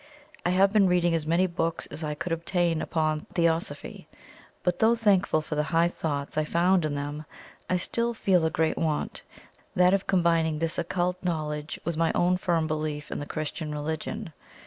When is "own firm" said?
12.13-12.65